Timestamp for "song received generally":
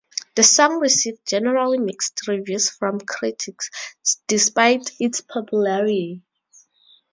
0.41-1.77